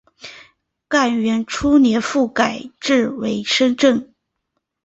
[0.87, 4.03] 干元初年复改置为深州。